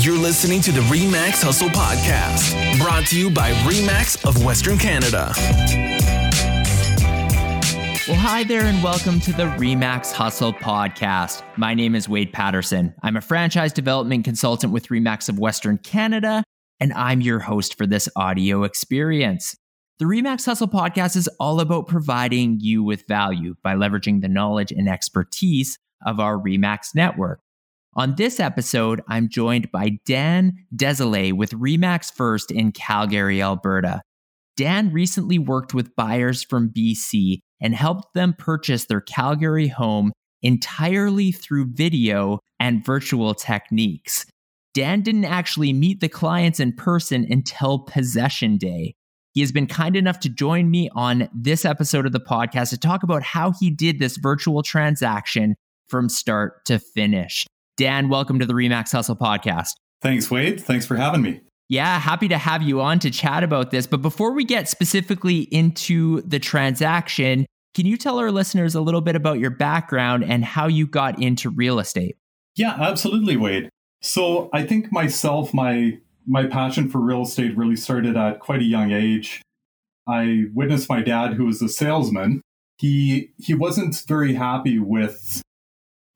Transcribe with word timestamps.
You're 0.00 0.18
listening 0.18 0.60
to 0.60 0.72
the 0.72 0.82
Remax 0.82 1.42
Hustle 1.42 1.70
Podcast, 1.70 2.78
brought 2.78 3.06
to 3.06 3.18
you 3.18 3.30
by 3.30 3.52
Remax 3.62 4.22
of 4.28 4.44
Western 4.44 4.76
Canada. 4.76 5.32
Well, 8.06 8.18
hi 8.18 8.44
there, 8.44 8.64
and 8.64 8.82
welcome 8.84 9.20
to 9.20 9.32
the 9.32 9.44
Remax 9.56 10.12
Hustle 10.12 10.52
Podcast. 10.52 11.42
My 11.56 11.72
name 11.72 11.94
is 11.94 12.10
Wade 12.10 12.30
Paterson. 12.30 12.94
I'm 13.02 13.16
a 13.16 13.22
franchise 13.22 13.72
development 13.72 14.26
consultant 14.26 14.70
with 14.70 14.88
Remax 14.88 15.30
of 15.30 15.38
Western 15.38 15.78
Canada, 15.78 16.44
and 16.78 16.92
I'm 16.92 17.22
your 17.22 17.38
host 17.38 17.78
for 17.78 17.86
this 17.86 18.06
audio 18.16 18.64
experience. 18.64 19.56
The 19.98 20.04
Remax 20.04 20.44
Hustle 20.44 20.68
Podcast 20.68 21.16
is 21.16 21.26
all 21.40 21.58
about 21.58 21.88
providing 21.88 22.58
you 22.60 22.84
with 22.84 23.08
value 23.08 23.54
by 23.62 23.74
leveraging 23.74 24.20
the 24.20 24.28
knowledge 24.28 24.72
and 24.72 24.90
expertise 24.90 25.78
of 26.04 26.20
our 26.20 26.36
Remax 26.36 26.94
network. 26.94 27.40
On 27.96 28.14
this 28.16 28.38
episode, 28.40 29.00
I'm 29.08 29.30
joined 29.30 29.72
by 29.72 29.92
Dan 30.04 30.52
Desilets 30.76 31.32
with 31.32 31.52
Remax 31.52 32.12
First 32.12 32.50
in 32.50 32.72
Calgary, 32.72 33.40
Alberta. 33.40 34.02
Dan 34.54 34.92
recently 34.92 35.38
worked 35.38 35.72
with 35.72 35.96
buyers 35.96 36.42
from 36.42 36.68
BC 36.68 37.38
and 37.58 37.74
helped 37.74 38.12
them 38.12 38.34
purchase 38.36 38.84
their 38.84 39.00
Calgary 39.00 39.68
home 39.68 40.12
entirely 40.42 41.32
through 41.32 41.72
video 41.72 42.40
and 42.60 42.84
virtual 42.84 43.32
techniques. 43.32 44.26
Dan 44.74 45.00
didn't 45.00 45.24
actually 45.24 45.72
meet 45.72 46.00
the 46.00 46.08
clients 46.10 46.60
in 46.60 46.74
person 46.74 47.26
until 47.30 47.78
possession 47.78 48.58
day. 48.58 48.94
He 49.32 49.40
has 49.40 49.52
been 49.52 49.66
kind 49.66 49.96
enough 49.96 50.20
to 50.20 50.28
join 50.28 50.70
me 50.70 50.90
on 50.94 51.30
this 51.34 51.64
episode 51.64 52.04
of 52.04 52.12
the 52.12 52.20
podcast 52.20 52.68
to 52.70 52.78
talk 52.78 53.02
about 53.02 53.22
how 53.22 53.52
he 53.58 53.70
did 53.70 54.00
this 54.00 54.18
virtual 54.18 54.62
transaction 54.62 55.54
from 55.88 56.10
start 56.10 56.66
to 56.66 56.78
finish. 56.78 57.46
Dan, 57.76 58.08
welcome 58.08 58.38
to 58.38 58.46
the 58.46 58.54
Remax 58.54 58.92
Hustle 58.92 59.16
podcast. 59.16 59.68
Thanks, 60.00 60.30
Wade. 60.30 60.62
Thanks 60.62 60.86
for 60.86 60.96
having 60.96 61.20
me. 61.20 61.42
Yeah, 61.68 61.98
happy 61.98 62.26
to 62.28 62.38
have 62.38 62.62
you 62.62 62.80
on 62.80 62.98
to 63.00 63.10
chat 63.10 63.42
about 63.42 63.70
this. 63.70 63.86
But 63.86 64.00
before 64.00 64.32
we 64.32 64.44
get 64.44 64.66
specifically 64.66 65.40
into 65.40 66.22
the 66.22 66.38
transaction, 66.38 67.44
can 67.74 67.84
you 67.84 67.98
tell 67.98 68.18
our 68.18 68.30
listeners 68.30 68.74
a 68.74 68.80
little 68.80 69.02
bit 69.02 69.14
about 69.14 69.40
your 69.40 69.50
background 69.50 70.24
and 70.24 70.42
how 70.42 70.68
you 70.68 70.86
got 70.86 71.20
into 71.20 71.50
real 71.50 71.78
estate? 71.78 72.16
Yeah, 72.54 72.76
absolutely, 72.80 73.36
Wade. 73.36 73.68
So 74.00 74.48
I 74.54 74.64
think 74.64 74.90
myself, 74.90 75.52
my 75.52 75.98
my 76.26 76.46
passion 76.46 76.88
for 76.88 76.98
real 76.98 77.22
estate 77.22 77.56
really 77.56 77.76
started 77.76 78.16
at 78.16 78.40
quite 78.40 78.60
a 78.60 78.64
young 78.64 78.90
age. 78.90 79.42
I 80.08 80.44
witnessed 80.54 80.88
my 80.88 81.02
dad, 81.02 81.34
who 81.34 81.44
was 81.44 81.60
a 81.60 81.68
salesman. 81.68 82.40
He 82.78 83.32
he 83.38 83.52
wasn't 83.52 84.02
very 84.08 84.32
happy 84.32 84.78
with 84.78 85.42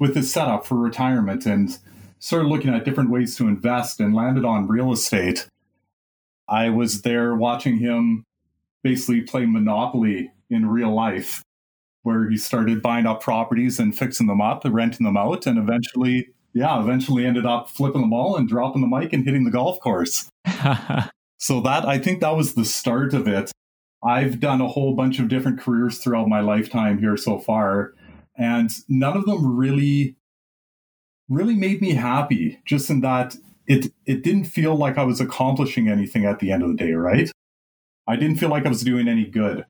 with 0.01 0.17
his 0.17 0.33
setup 0.33 0.67
for 0.67 0.77
retirement 0.77 1.47
and 1.47 1.79
started 2.19 2.49
looking 2.49 2.75
at 2.75 2.85
different 2.85 3.11
ways 3.11 3.37
to 3.37 3.47
invest 3.47 4.01
and 4.01 4.15
landed 4.15 4.45
on 4.45 4.67
real 4.67 4.93
estate. 4.93 5.47
I 6.49 6.71
was 6.71 7.03
there 7.03 7.37
watching 7.37 7.79
him 7.79 8.25
basically 8.83 9.21
play 9.21 9.47
Monopoly 9.47 10.33
in 10.49 10.67
real 10.67 10.93
life, 10.93 11.43
where 12.03 12.29
he 12.29 12.37
started 12.37 12.83
buying 12.83 13.07
up 13.07 13.23
properties 13.23 13.79
and 13.79 13.97
fixing 13.97 14.27
them 14.27 14.41
up 14.41 14.65
and 14.65 14.75
renting 14.75 15.05
them 15.05 15.17
out, 15.17 15.47
and 15.47 15.59
eventually, 15.59 16.31
yeah, 16.55 16.81
eventually 16.81 17.25
ended 17.25 17.47
up 17.47 17.71
flipping 17.71 18.01
them 18.01 18.13
all 18.13 18.37
and 18.37 18.49
dropping 18.49 18.81
the 18.81 18.89
mic 18.89 19.13
and 19.13 19.25
hitting 19.25 19.45
the 19.45 19.51
golf 19.51 19.79
course. 19.81 20.29
so 21.39 21.61
that 21.61 21.87
I 21.87 21.99
think 21.99 22.21
that 22.21 22.37
was 22.37 22.55
the 22.55 22.65
start 22.65 23.15
of 23.15 23.29
it. 23.29 23.53
I've 24.03 24.41
done 24.41 24.63
a 24.63 24.69
whole 24.69 24.95
bunch 24.95 25.19
of 25.19 25.29
different 25.29 25.61
careers 25.61 25.99
throughout 25.99 26.27
my 26.27 26.41
lifetime 26.41 26.99
here 26.99 27.19
so 27.19 27.39
far 27.39 27.93
and 28.41 28.71
none 28.89 29.17
of 29.17 29.27
them 29.27 29.57
really 29.57 30.17
really 31.29 31.55
made 31.55 31.81
me 31.81 31.93
happy 31.93 32.59
just 32.65 32.91
in 32.91 33.01
that 33.03 33.37
it 33.69 33.93
it 34.07 34.25
didn't 34.25 34.47
feel 34.47 34.75
like 34.75 34.99
I 34.99 35.05
was 35.05 35.21
accomplishing 35.21 35.89
anything 35.89 36.25
at 36.25 36.41
the 36.41 36.51
end 36.51 36.65
of 36.65 36.71
the 36.71 36.75
day, 36.75 36.93
right? 36.93 37.31
I 38.09 38.17
didn't 38.17 38.39
feel 38.39 38.49
like 38.49 38.67
I 38.67 38.71
was 38.71 38.83
doing 38.83 39.07
any 39.07 39.27
good. 39.27 39.65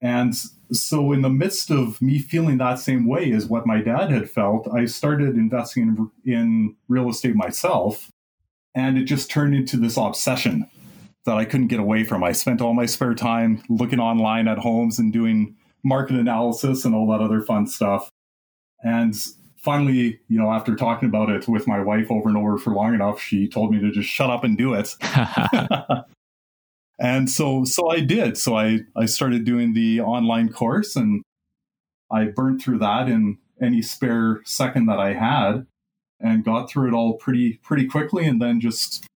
And 0.00 0.34
so 0.72 1.12
in 1.12 1.20
the 1.20 1.28
midst 1.28 1.70
of 1.70 2.00
me 2.00 2.18
feeling 2.18 2.56
that 2.58 2.78
same 2.78 3.06
way 3.06 3.30
as 3.32 3.46
what 3.46 3.66
my 3.66 3.82
dad 3.82 4.10
had 4.10 4.30
felt, 4.30 4.66
I 4.72 4.86
started 4.86 5.36
investing 5.36 6.10
in, 6.24 6.32
in 6.32 6.76
real 6.88 7.10
estate 7.10 7.36
myself 7.36 8.10
and 8.74 8.96
it 8.96 9.04
just 9.04 9.30
turned 9.30 9.54
into 9.54 9.76
this 9.76 9.98
obsession 9.98 10.68
that 11.26 11.36
I 11.36 11.44
couldn't 11.44 11.68
get 11.68 11.78
away 11.78 12.04
from. 12.04 12.24
I 12.24 12.32
spent 12.32 12.62
all 12.62 12.72
my 12.72 12.86
spare 12.86 13.14
time 13.14 13.62
looking 13.68 14.00
online 14.00 14.48
at 14.48 14.58
homes 14.58 14.98
and 14.98 15.12
doing 15.12 15.54
market 15.84 16.16
analysis 16.16 16.84
and 16.84 16.94
all 16.94 17.06
that 17.08 17.20
other 17.20 17.40
fun 17.40 17.66
stuff. 17.66 18.08
And 18.82 19.14
finally, 19.58 20.20
you 20.28 20.38
know, 20.38 20.52
after 20.52 20.74
talking 20.74 21.08
about 21.08 21.30
it 21.30 21.48
with 21.48 21.66
my 21.66 21.80
wife 21.80 22.10
over 22.10 22.28
and 22.28 22.38
over 22.38 22.58
for 22.58 22.72
long 22.72 22.94
enough, 22.94 23.20
she 23.20 23.48
told 23.48 23.72
me 23.72 23.80
to 23.80 23.90
just 23.90 24.08
shut 24.08 24.30
up 24.30 24.44
and 24.44 24.58
do 24.58 24.74
it. 24.74 24.94
and 26.98 27.30
so 27.30 27.64
so 27.64 27.88
I 27.88 28.00
did. 28.00 28.36
So 28.36 28.56
I 28.56 28.80
I 28.96 29.06
started 29.06 29.44
doing 29.44 29.74
the 29.74 30.00
online 30.00 30.52
course 30.52 30.96
and 30.96 31.22
I 32.10 32.26
burnt 32.26 32.62
through 32.62 32.78
that 32.78 33.08
in 33.08 33.38
any 33.60 33.82
spare 33.82 34.42
second 34.44 34.86
that 34.86 34.98
I 34.98 35.14
had 35.14 35.66
and 36.20 36.44
got 36.44 36.70
through 36.70 36.88
it 36.88 36.94
all 36.94 37.14
pretty 37.14 37.54
pretty 37.62 37.86
quickly 37.86 38.26
and 38.26 38.40
then 38.40 38.60
just 38.60 39.06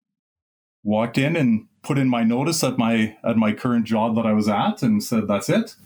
walked 0.82 1.18
in 1.18 1.36
and 1.36 1.66
put 1.82 1.98
in 1.98 2.08
my 2.08 2.22
notice 2.24 2.62
at 2.64 2.78
my 2.78 3.16
at 3.24 3.36
my 3.36 3.52
current 3.52 3.84
job 3.84 4.16
that 4.16 4.26
I 4.26 4.32
was 4.32 4.48
at 4.48 4.82
and 4.82 5.02
said 5.02 5.28
that's 5.28 5.48
it. 5.48 5.76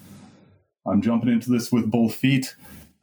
I'm 0.86 1.02
jumping 1.02 1.30
into 1.30 1.50
this 1.50 1.70
with 1.70 1.90
both 1.90 2.14
feet. 2.14 2.54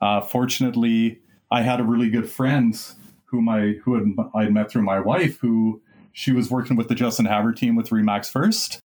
Uh, 0.02 0.22
fortunately, 0.22 1.20
I 1.52 1.62
had 1.62 1.80
a 1.80 1.84
really 1.84 2.10
good 2.10 2.30
friend 2.30 2.78
whom 3.26 3.50
I 3.50 3.76
who 3.84 3.96
had 3.96 4.06
I 4.36 4.44
had 4.44 4.54
met 4.54 4.72
through 4.72 4.84
my 4.84 5.00
wife, 5.00 5.40
who 5.40 5.82
she 6.14 6.32
was 6.32 6.50
working 6.50 6.76
with 6.76 6.88
the 6.88 6.96
Justin 6.96 7.26
Havre 7.26 7.54
team 7.54 7.76
with 7.76 7.90
Remax 7.90 8.30
First, 8.32 8.80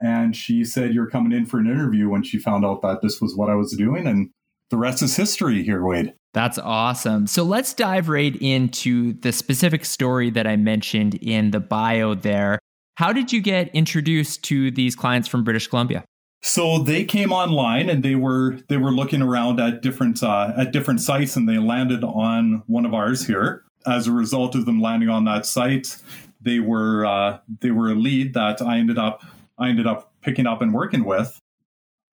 and 0.00 0.34
she 0.34 0.64
said 0.64 0.94
you're 0.94 1.10
coming 1.10 1.32
in 1.32 1.46
for 1.46 1.58
an 1.58 1.66
interview 1.66 2.08
when 2.08 2.22
she 2.22 2.38
found 2.38 2.64
out 2.64 2.82
that 2.82 3.02
this 3.02 3.20
was 3.20 3.34
what 3.36 3.50
I 3.50 3.54
was 3.54 3.72
doing, 3.76 4.06
and 4.06 4.30
the 4.70 4.76
rest 4.76 5.02
is 5.02 5.16
history 5.16 5.62
here, 5.62 5.84
Wade. 5.84 6.14
That's 6.32 6.58
awesome. 6.58 7.26
So 7.26 7.42
let's 7.42 7.74
dive 7.74 8.08
right 8.08 8.36
into 8.36 9.14
the 9.14 9.32
specific 9.32 9.84
story 9.84 10.30
that 10.30 10.46
I 10.46 10.56
mentioned 10.56 11.16
in 11.16 11.50
the 11.50 11.58
bio 11.58 12.14
there. 12.14 12.60
How 12.96 13.12
did 13.12 13.32
you 13.32 13.40
get 13.40 13.74
introduced 13.74 14.44
to 14.44 14.70
these 14.70 14.94
clients 14.94 15.26
from 15.26 15.42
British 15.42 15.66
Columbia? 15.66 16.04
So 16.42 16.78
they 16.78 17.04
came 17.04 17.32
online 17.32 17.90
and 17.90 18.02
they 18.02 18.14
were 18.14 18.58
they 18.68 18.78
were 18.78 18.92
looking 18.92 19.20
around 19.20 19.60
at 19.60 19.82
different 19.82 20.22
uh, 20.22 20.52
at 20.56 20.72
different 20.72 21.00
sites 21.00 21.36
and 21.36 21.48
they 21.48 21.58
landed 21.58 22.02
on 22.02 22.62
one 22.66 22.86
of 22.86 22.94
ours 22.94 23.26
here. 23.26 23.64
As 23.86 24.06
a 24.06 24.12
result 24.12 24.54
of 24.54 24.66
them 24.66 24.80
landing 24.80 25.08
on 25.08 25.24
that 25.24 25.44
site, 25.44 25.98
they 26.40 26.58
were 26.58 27.04
uh, 27.04 27.38
they 27.60 27.70
were 27.70 27.90
a 27.90 27.94
lead 27.94 28.34
that 28.34 28.62
I 28.62 28.78
ended 28.78 28.98
up 28.98 29.22
I 29.58 29.68
ended 29.68 29.86
up 29.86 30.12
picking 30.22 30.46
up 30.46 30.62
and 30.62 30.72
working 30.72 31.04
with. 31.04 31.38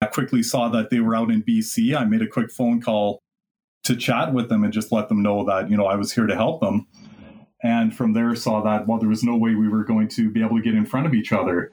I 0.02 0.06
quickly 0.06 0.42
saw 0.42 0.68
that 0.70 0.90
they 0.90 1.00
were 1.00 1.14
out 1.14 1.30
in 1.30 1.42
BC. 1.42 1.96
I 1.96 2.04
made 2.04 2.22
a 2.22 2.26
quick 2.26 2.50
phone 2.50 2.80
call 2.80 3.20
to 3.84 3.96
chat 3.96 4.32
with 4.32 4.48
them 4.48 4.64
and 4.64 4.72
just 4.72 4.90
let 4.90 5.08
them 5.08 5.22
know 5.22 5.44
that 5.44 5.70
you 5.70 5.76
know 5.76 5.86
I 5.86 5.94
was 5.94 6.12
here 6.12 6.26
to 6.26 6.34
help 6.34 6.60
them. 6.60 6.88
And 7.62 7.96
from 7.96 8.12
there 8.12 8.34
saw 8.34 8.60
that 8.62 8.88
well 8.88 8.98
there 8.98 9.08
was 9.08 9.22
no 9.22 9.36
way 9.36 9.54
we 9.54 9.68
were 9.68 9.84
going 9.84 10.08
to 10.08 10.30
be 10.30 10.42
able 10.42 10.56
to 10.56 10.62
get 10.62 10.74
in 10.74 10.84
front 10.84 11.06
of 11.06 11.14
each 11.14 11.32
other 11.32 11.70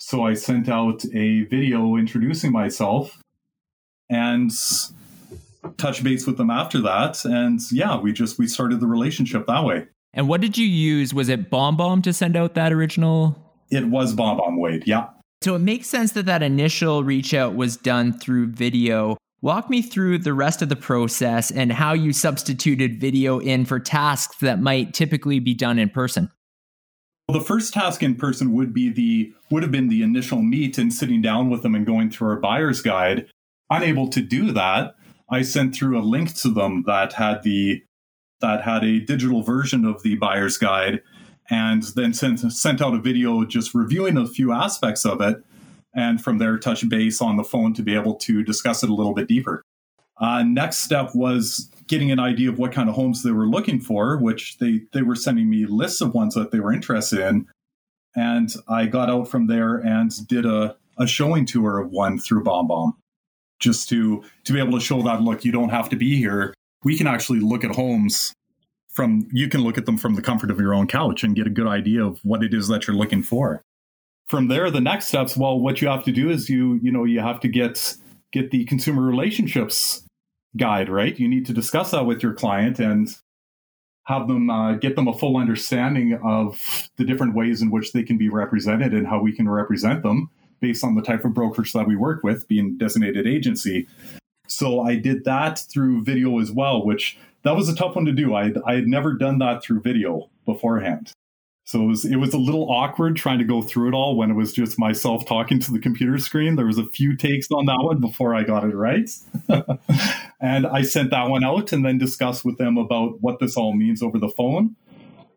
so 0.00 0.24
I 0.24 0.32
sent 0.32 0.68
out 0.68 1.04
a 1.14 1.42
video 1.42 1.96
introducing 1.96 2.52
myself 2.52 3.20
and 4.08 4.50
touch 5.76 6.02
base 6.02 6.26
with 6.26 6.38
them 6.38 6.50
after 6.50 6.80
that. 6.80 7.22
And 7.24 7.60
yeah, 7.70 8.00
we 8.00 8.12
just 8.12 8.38
we 8.38 8.48
started 8.48 8.80
the 8.80 8.86
relationship 8.86 9.46
that 9.46 9.62
way. 9.62 9.86
And 10.14 10.26
what 10.26 10.40
did 10.40 10.56
you 10.56 10.66
use? 10.66 11.12
Was 11.12 11.28
it 11.28 11.50
BombBomb 11.50 12.02
to 12.04 12.14
send 12.14 12.34
out 12.34 12.54
that 12.54 12.72
original? 12.72 13.36
It 13.70 13.88
was 13.88 14.14
BombBomb 14.14 14.58
Wade. 14.58 14.84
Yeah. 14.86 15.08
So 15.42 15.54
it 15.54 15.60
makes 15.60 15.86
sense 15.86 16.12
that 16.12 16.26
that 16.26 16.42
initial 16.42 17.04
reach 17.04 17.34
out 17.34 17.54
was 17.54 17.76
done 17.76 18.18
through 18.18 18.48
video. 18.48 19.18
Walk 19.42 19.68
me 19.68 19.82
through 19.82 20.18
the 20.18 20.34
rest 20.34 20.62
of 20.62 20.70
the 20.70 20.76
process 20.76 21.50
and 21.50 21.72
how 21.72 21.92
you 21.92 22.12
substituted 22.14 23.00
video 23.00 23.38
in 23.38 23.66
for 23.66 23.78
tasks 23.78 24.36
that 24.40 24.60
might 24.60 24.94
typically 24.94 25.40
be 25.40 25.54
done 25.54 25.78
in 25.78 25.90
person. 25.90 26.30
The 27.32 27.40
first 27.40 27.72
task 27.72 28.02
in 28.02 28.16
person 28.16 28.52
would 28.54 28.74
be 28.74 28.90
the 28.90 29.32
would 29.50 29.62
have 29.62 29.70
been 29.70 29.88
the 29.88 30.02
initial 30.02 30.42
meet 30.42 30.78
and 30.78 30.92
sitting 30.92 31.22
down 31.22 31.48
with 31.48 31.62
them 31.62 31.74
and 31.74 31.86
going 31.86 32.10
through 32.10 32.28
our 32.28 32.40
buyer's 32.40 32.82
guide. 32.82 33.26
Unable 33.70 34.08
to 34.08 34.20
do 34.20 34.52
that, 34.52 34.96
I 35.30 35.42
sent 35.42 35.74
through 35.74 35.98
a 35.98 36.02
link 36.02 36.34
to 36.36 36.48
them 36.48 36.84
that 36.86 37.14
had 37.14 37.42
the 37.42 37.82
that 38.40 38.62
had 38.62 38.84
a 38.84 39.00
digital 39.00 39.42
version 39.42 39.84
of 39.84 40.02
the 40.02 40.16
buyer's 40.16 40.58
guide 40.58 41.02
and 41.48 41.82
then 41.94 42.12
sent 42.12 42.40
sent 42.52 42.82
out 42.82 42.94
a 42.94 43.00
video 43.00 43.44
just 43.44 43.74
reviewing 43.74 44.16
a 44.16 44.26
few 44.26 44.52
aspects 44.52 45.06
of 45.06 45.20
it 45.20 45.44
and 45.94 46.22
from 46.22 46.38
there 46.38 46.58
touch 46.58 46.88
base 46.88 47.20
on 47.20 47.36
the 47.36 47.44
phone 47.44 47.74
to 47.74 47.82
be 47.82 47.94
able 47.94 48.14
to 48.14 48.42
discuss 48.42 48.82
it 48.82 48.90
a 48.90 48.94
little 48.94 49.14
bit 49.14 49.28
deeper. 49.28 49.62
Uh, 50.20 50.42
next 50.42 50.78
step 50.78 51.10
was 51.14 51.70
getting 51.86 52.10
an 52.10 52.20
idea 52.20 52.50
of 52.50 52.58
what 52.58 52.72
kind 52.72 52.88
of 52.88 52.94
homes 52.94 53.22
they 53.22 53.30
were 53.30 53.46
looking 53.46 53.80
for, 53.80 54.18
which 54.18 54.58
they, 54.58 54.82
they 54.92 55.02
were 55.02 55.16
sending 55.16 55.48
me 55.48 55.66
lists 55.66 56.00
of 56.00 56.14
ones 56.14 56.34
that 56.34 56.50
they 56.50 56.60
were 56.60 56.72
interested 56.72 57.20
in. 57.20 57.46
And 58.14 58.50
I 58.68 58.86
got 58.86 59.08
out 59.08 59.28
from 59.28 59.46
there 59.46 59.76
and 59.76 60.12
did 60.28 60.44
a, 60.44 60.76
a 60.98 61.06
showing 61.06 61.46
tour 61.46 61.78
of 61.78 61.90
one 61.90 62.18
through 62.18 62.44
BombBomb 62.44 62.92
just 63.58 63.88
to, 63.88 64.22
to 64.44 64.52
be 64.52 64.58
able 64.58 64.78
to 64.78 64.84
show 64.84 65.02
that, 65.02 65.22
look, 65.22 65.44
you 65.44 65.52
don't 65.52 65.70
have 65.70 65.88
to 65.88 65.96
be 65.96 66.16
here. 66.16 66.54
We 66.84 66.96
can 66.96 67.06
actually 67.06 67.40
look 67.40 67.64
at 67.64 67.70
homes 67.70 68.34
from 68.90 69.28
you 69.32 69.48
can 69.48 69.62
look 69.62 69.78
at 69.78 69.86
them 69.86 69.96
from 69.96 70.14
the 70.14 70.22
comfort 70.22 70.50
of 70.50 70.58
your 70.58 70.74
own 70.74 70.86
couch 70.86 71.22
and 71.22 71.36
get 71.36 71.46
a 71.46 71.50
good 71.50 71.66
idea 71.66 72.04
of 72.04 72.18
what 72.24 72.42
it 72.42 72.52
is 72.52 72.68
that 72.68 72.86
you're 72.86 72.96
looking 72.96 73.22
for. 73.22 73.62
From 74.26 74.48
there, 74.48 74.70
the 74.70 74.80
next 74.80 75.06
steps, 75.06 75.36
well, 75.36 75.58
what 75.58 75.80
you 75.80 75.88
have 75.88 76.04
to 76.04 76.12
do 76.12 76.28
is 76.30 76.48
you, 76.48 76.78
you 76.82 76.90
know, 76.90 77.04
you 77.04 77.20
have 77.20 77.40
to 77.40 77.48
get 77.48 77.96
get 78.32 78.50
the 78.50 78.64
consumer 78.64 79.02
relationships 79.02 80.04
guide, 80.56 80.88
right? 80.88 81.18
You 81.18 81.28
need 81.28 81.46
to 81.46 81.52
discuss 81.52 81.90
that 81.92 82.06
with 82.06 82.22
your 82.22 82.34
client 82.34 82.78
and 82.78 83.08
have 84.04 84.26
them 84.28 84.50
uh, 84.50 84.74
get 84.74 84.96
them 84.96 85.08
a 85.08 85.16
full 85.16 85.36
understanding 85.36 86.18
of 86.24 86.88
the 86.96 87.04
different 87.04 87.34
ways 87.34 87.62
in 87.62 87.70
which 87.70 87.92
they 87.92 88.02
can 88.02 88.18
be 88.18 88.28
represented 88.28 88.92
and 88.92 89.06
how 89.06 89.20
we 89.20 89.32
can 89.32 89.48
represent 89.48 90.02
them 90.02 90.30
based 90.60 90.84
on 90.84 90.94
the 90.94 91.02
type 91.02 91.24
of 91.24 91.32
brokerage 91.32 91.72
that 91.72 91.86
we 91.86 91.96
work 91.96 92.22
with, 92.22 92.46
being 92.48 92.76
designated 92.76 93.26
agency. 93.26 93.86
So 94.46 94.80
I 94.80 94.96
did 94.96 95.24
that 95.24 95.60
through 95.72 96.02
video 96.02 96.40
as 96.40 96.50
well, 96.50 96.84
which 96.84 97.16
that 97.44 97.56
was 97.56 97.68
a 97.68 97.74
tough 97.74 97.94
one 97.94 98.04
to 98.04 98.12
do. 98.12 98.34
I 98.34 98.52
I 98.66 98.74
had 98.74 98.86
never 98.86 99.14
done 99.14 99.38
that 99.38 99.62
through 99.62 99.80
video 99.80 100.28
beforehand. 100.44 101.12
So 101.70 101.82
it 101.82 101.86
was, 101.86 102.04
it 102.04 102.16
was 102.16 102.34
a 102.34 102.36
little 102.36 102.68
awkward 102.68 103.14
trying 103.14 103.38
to 103.38 103.44
go 103.44 103.62
through 103.62 103.90
it 103.90 103.94
all 103.94 104.16
when 104.16 104.28
it 104.28 104.34
was 104.34 104.52
just 104.52 104.76
myself 104.76 105.24
talking 105.24 105.60
to 105.60 105.72
the 105.72 105.78
computer 105.78 106.18
screen. 106.18 106.56
There 106.56 106.66
was 106.66 106.78
a 106.78 106.84
few 106.84 107.16
takes 107.16 107.48
on 107.52 107.66
that 107.66 107.78
one 107.78 108.00
before 108.00 108.34
I 108.34 108.42
got 108.42 108.64
it 108.64 108.74
right. 108.74 109.08
and 110.40 110.66
I 110.66 110.82
sent 110.82 111.12
that 111.12 111.28
one 111.28 111.44
out 111.44 111.70
and 111.70 111.84
then 111.84 111.96
discussed 111.96 112.44
with 112.44 112.58
them 112.58 112.76
about 112.76 113.20
what 113.20 113.38
this 113.38 113.56
all 113.56 113.72
means 113.72 114.02
over 114.02 114.18
the 114.18 114.30
phone. 114.30 114.74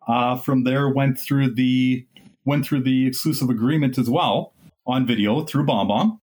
Uh, 0.07 0.35
from 0.35 0.63
there, 0.63 0.89
went 0.89 1.19
through 1.19 1.53
the 1.53 2.07
went 2.45 2.65
through 2.65 2.81
the 2.81 3.05
exclusive 3.05 3.51
agreement 3.51 3.99
as 3.99 4.09
well 4.09 4.55
on 4.87 5.05
video 5.05 5.43
through 5.43 5.67
BombBomb 5.67 6.19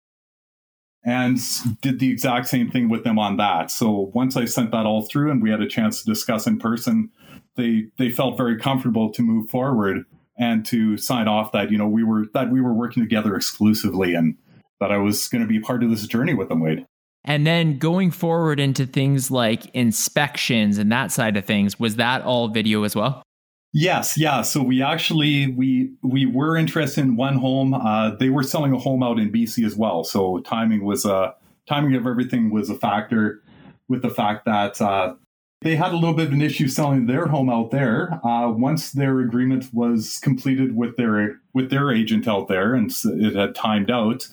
and 1.07 1.39
did 1.81 2.01
the 2.01 2.11
exact 2.11 2.49
same 2.49 2.69
thing 2.69 2.89
with 2.89 3.05
them 3.05 3.19
on 3.19 3.37
that. 3.37 3.71
So 3.71 4.11
once 4.13 4.37
I 4.37 4.45
sent 4.45 4.73
that 4.73 4.87
all 4.87 5.03
through 5.03 5.31
and 5.31 5.41
we 5.41 5.51
had 5.51 5.63
a 5.63 5.69
chance 5.69 6.03
to 6.03 6.13
discuss 6.13 6.47
in 6.47 6.59
person, 6.59 7.11
they 7.55 7.87
they 7.97 8.11
felt 8.11 8.37
very 8.37 8.59
comfortable 8.59 9.11
to 9.13 9.23
move 9.23 9.49
forward 9.49 10.05
and 10.37 10.67
to 10.67 10.99
sign 10.99 11.29
off 11.29 11.53
that 11.53 11.71
you 11.71 11.79
know 11.79 11.87
we 11.87 12.03
were 12.03 12.27
that 12.35 12.51
we 12.51 12.61
were 12.61 12.75
working 12.75 13.03
together 13.03 13.37
exclusively 13.37 14.15
and 14.15 14.37
that 14.81 14.91
I 14.91 14.99
was 14.99 15.29
going 15.29 15.43
to 15.43 15.49
be 15.49 15.61
part 15.61 15.83
of 15.83 15.91
this 15.91 16.07
journey 16.07 16.35
with 16.35 16.49
them, 16.49 16.61
Wade. 16.61 16.85
And 17.25 17.47
then 17.47 17.79
going 17.79 18.11
forward 18.11 18.61
into 18.61 18.85
things 18.85 19.31
like 19.31 19.67
inspections 19.75 20.79
and 20.79 20.93
that 20.93 21.11
side 21.11 21.37
of 21.37 21.45
things, 21.45 21.79
was 21.79 21.97
that 21.97 22.23
all 22.23 22.49
video 22.49 22.83
as 22.83 22.95
well? 22.95 23.23
Yes, 23.79 24.17
yeah. 24.17 24.41
So 24.41 24.63
we 24.63 24.83
actually 24.83 25.49
we 25.49 25.91
we 26.03 26.25
were 26.25 26.57
interested 26.57 27.05
in 27.05 27.15
one 27.15 27.37
home. 27.37 27.75
Uh, 27.75 28.17
they 28.17 28.31
were 28.31 28.43
selling 28.43 28.73
a 28.73 28.79
home 28.79 29.03
out 29.03 29.19
in 29.19 29.31
BC 29.31 29.67
as 29.67 29.77
well. 29.77 30.03
So 30.03 30.39
timing 30.39 30.83
was 30.83 31.05
a 31.05 31.35
timing 31.69 31.95
of 31.95 32.07
everything 32.07 32.51
was 32.51 32.71
a 32.71 32.75
factor. 32.75 33.43
With 33.87 34.01
the 34.01 34.09
fact 34.09 34.47
that 34.47 34.81
uh, 34.81 35.17
they 35.61 35.77
had 35.77 35.93
a 35.93 35.97
little 35.97 36.15
bit 36.15 36.29
of 36.29 36.33
an 36.33 36.41
issue 36.41 36.69
selling 36.69 37.05
their 37.05 37.27
home 37.27 37.51
out 37.51 37.71
there. 37.71 38.19
Uh, 38.25 38.51
once 38.51 38.93
their 38.93 39.21
agreement 39.21 39.67
was 39.75 40.21
completed 40.21 40.75
with 40.75 40.97
their 40.97 41.39
with 41.53 41.69
their 41.69 41.93
agent 41.93 42.27
out 42.27 42.49
there, 42.49 42.73
and 42.75 42.91
it 43.05 43.35
had 43.35 43.55
timed 43.55 43.91
out. 43.91 44.27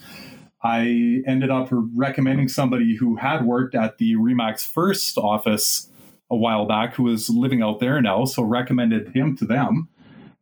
I 0.63 1.21
ended 1.27 1.51
up 1.51 1.67
recommending 1.69 2.47
somebody 2.47 2.95
who 2.95 3.17
had 3.17 3.45
worked 3.45 3.75
at 3.75 3.97
the 3.97 4.15
Remax 4.15 4.65
first 4.65 5.17
office 5.17 5.89
a 6.33 6.37
while 6.37 6.65
back 6.65 6.95
who 6.95 7.03
was 7.03 7.29
living 7.29 7.61
out 7.61 7.79
there 7.79 8.01
now, 8.01 8.25
so 8.25 8.43
recommended 8.43 9.15
him 9.15 9.37
to 9.37 9.45
them. 9.45 9.87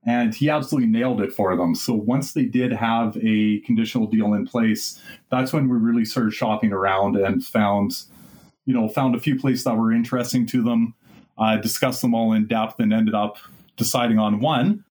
And 0.03 0.33
he 0.33 0.49
absolutely 0.49 0.89
nailed 0.89 1.21
it 1.21 1.31
for 1.31 1.55
them. 1.55 1.75
So 1.75 1.93
once 1.93 2.33
they 2.33 2.45
did 2.45 2.71
have 2.71 3.15
a 3.21 3.59
conditional 3.59 4.07
deal 4.07 4.33
in 4.33 4.47
place, 4.47 4.99
that's 5.29 5.53
when 5.53 5.69
we 5.69 5.77
really 5.77 6.05
started 6.05 6.33
shopping 6.33 6.71
around 6.71 7.17
and 7.17 7.45
found, 7.45 8.01
you 8.65 8.73
know, 8.73 8.89
found 8.89 9.13
a 9.13 9.19
few 9.19 9.39
places 9.39 9.63
that 9.65 9.77
were 9.77 9.91
interesting 9.91 10.47
to 10.47 10.63
them, 10.63 10.95
uh, 11.37 11.57
discussed 11.57 12.01
them 12.01 12.15
all 12.15 12.33
in 12.33 12.47
depth, 12.47 12.79
and 12.79 12.91
ended 12.91 13.13
up 13.13 13.37
deciding 13.77 14.17
on 14.17 14.39
one. 14.39 14.83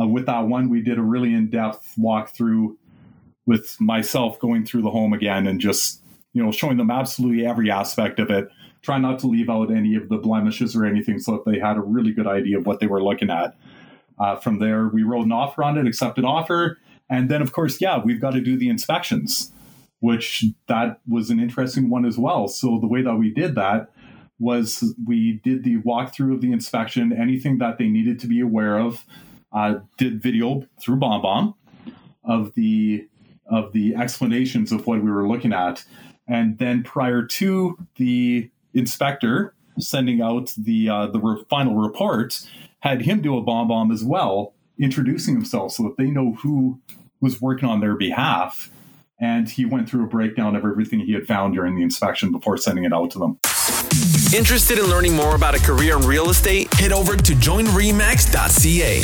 Uh, 0.00 0.06
with 0.06 0.26
that 0.26 0.46
one, 0.46 0.68
we 0.68 0.80
did 0.80 0.96
a 0.96 1.02
really 1.02 1.34
in 1.34 1.50
depth 1.50 1.94
walkthrough 1.98 2.76
with 3.46 3.76
myself 3.80 4.38
going 4.38 4.64
through 4.64 4.82
the 4.82 4.90
home 4.90 5.12
again 5.12 5.48
and 5.48 5.60
just, 5.60 6.00
you 6.34 6.42
know, 6.42 6.52
showing 6.52 6.76
them 6.76 6.90
absolutely 6.90 7.44
every 7.44 7.68
aspect 7.68 8.20
of 8.20 8.30
it 8.30 8.48
try 8.82 8.98
not 8.98 9.18
to 9.20 9.26
leave 9.28 9.48
out 9.48 9.70
any 9.70 9.94
of 9.94 10.08
the 10.08 10.18
blemishes 10.18 10.74
or 10.76 10.84
anything 10.84 11.18
so 11.18 11.32
that 11.32 11.50
they 11.50 11.58
had 11.58 11.76
a 11.76 11.80
really 11.80 12.12
good 12.12 12.26
idea 12.26 12.58
of 12.58 12.66
what 12.66 12.80
they 12.80 12.86
were 12.86 13.02
looking 13.02 13.30
at. 13.30 13.56
Uh, 14.18 14.36
from 14.36 14.58
there, 14.58 14.88
we 14.88 15.02
wrote 15.02 15.24
an 15.24 15.32
offer 15.32 15.62
on 15.62 15.78
it, 15.78 15.86
accepted 15.86 16.24
offer. 16.24 16.78
And 17.08 17.30
then, 17.30 17.42
of 17.42 17.52
course, 17.52 17.80
yeah, 17.80 18.00
we've 18.02 18.20
got 18.20 18.32
to 18.32 18.40
do 18.40 18.56
the 18.56 18.68
inspections, 18.68 19.52
which 20.00 20.44
that 20.66 21.00
was 21.08 21.30
an 21.30 21.40
interesting 21.40 21.90
one 21.90 22.04
as 22.04 22.18
well. 22.18 22.48
So 22.48 22.78
the 22.78 22.86
way 22.86 23.02
that 23.02 23.16
we 23.16 23.32
did 23.32 23.54
that 23.54 23.90
was 24.38 24.94
we 25.06 25.40
did 25.44 25.62
the 25.62 25.76
walkthrough 25.78 26.34
of 26.34 26.40
the 26.40 26.52
inspection, 26.52 27.12
anything 27.12 27.58
that 27.58 27.78
they 27.78 27.88
needed 27.88 28.18
to 28.20 28.26
be 28.26 28.40
aware 28.40 28.78
of, 28.78 29.04
uh, 29.52 29.76
did 29.98 30.20
video 30.20 30.66
through 30.80 30.96
BombBomb 30.96 31.54
of 32.24 32.54
the 32.54 33.06
of 33.46 33.72
the 33.72 33.94
explanations 33.94 34.72
of 34.72 34.86
what 34.86 35.02
we 35.02 35.10
were 35.10 35.28
looking 35.28 35.52
at. 35.52 35.84
And 36.26 36.58
then 36.58 36.82
prior 36.82 37.24
to 37.24 37.76
the 37.96 38.50
inspector 38.74 39.54
sending 39.78 40.20
out 40.20 40.52
the 40.56 40.88
uh, 40.88 41.06
the 41.06 41.18
re- 41.18 41.44
final 41.48 41.76
report 41.76 42.46
had 42.80 43.02
him 43.02 43.20
do 43.22 43.36
a 43.36 43.42
BombBomb 43.42 43.92
as 43.92 44.02
well, 44.04 44.54
introducing 44.78 45.34
himself 45.34 45.72
so 45.72 45.84
that 45.84 45.96
they 45.96 46.10
know 46.10 46.32
who 46.42 46.80
was 47.20 47.40
working 47.40 47.68
on 47.68 47.80
their 47.80 47.94
behalf. 47.94 48.70
And 49.20 49.48
he 49.48 49.64
went 49.64 49.88
through 49.88 50.04
a 50.04 50.08
breakdown 50.08 50.56
of 50.56 50.64
everything 50.64 50.98
he 51.00 51.12
had 51.12 51.28
found 51.28 51.54
during 51.54 51.76
the 51.76 51.82
inspection 51.82 52.32
before 52.32 52.56
sending 52.56 52.84
it 52.84 52.92
out 52.92 53.12
to 53.12 53.20
them. 53.20 53.38
Interested 54.34 54.78
in 54.78 54.86
learning 54.86 55.14
more 55.14 55.36
about 55.36 55.54
a 55.54 55.60
career 55.60 55.96
in 55.96 56.06
real 56.06 56.28
estate? 56.28 56.72
Head 56.74 56.90
over 56.90 57.16
to 57.16 57.32
joinremax.ca. 57.34 59.02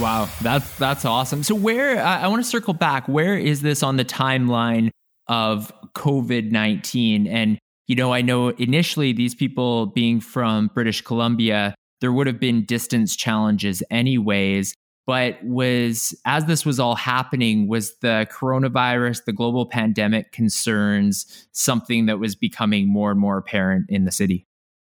Wow, 0.00 0.30
that's 0.40 0.78
that's 0.78 1.04
awesome. 1.04 1.42
So 1.42 1.54
where 1.54 2.02
I, 2.02 2.22
I 2.22 2.28
want 2.28 2.42
to 2.42 2.48
circle 2.48 2.72
back. 2.72 3.06
Where 3.08 3.36
is 3.36 3.60
this 3.60 3.82
on 3.82 3.96
the 3.96 4.04
timeline 4.04 4.88
of 5.26 5.70
COVID 5.94 6.50
nineteen? 6.50 7.26
And 7.26 7.58
you 7.90 7.96
know, 7.96 8.12
I 8.12 8.22
know 8.22 8.50
initially 8.50 9.12
these 9.12 9.34
people 9.34 9.86
being 9.86 10.20
from 10.20 10.70
British 10.72 11.00
Columbia, 11.00 11.74
there 12.00 12.12
would 12.12 12.28
have 12.28 12.38
been 12.38 12.64
distance 12.64 13.16
challenges 13.16 13.82
anyways. 13.90 14.76
But 15.08 15.42
was 15.42 16.16
as 16.24 16.44
this 16.44 16.64
was 16.64 16.78
all 16.78 16.94
happening, 16.94 17.66
was 17.66 17.96
the 17.96 18.28
coronavirus, 18.30 19.24
the 19.24 19.32
global 19.32 19.66
pandemic 19.66 20.30
concerns 20.30 21.48
something 21.50 22.06
that 22.06 22.20
was 22.20 22.36
becoming 22.36 22.88
more 22.88 23.10
and 23.10 23.18
more 23.18 23.38
apparent 23.38 23.86
in 23.88 24.04
the 24.04 24.12
city? 24.12 24.46